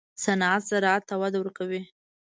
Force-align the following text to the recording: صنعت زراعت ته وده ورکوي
صنعت 0.23 0.61
زراعت 0.69 1.03
ته 1.09 1.15
وده 1.21 1.37
ورکوي 1.39 1.81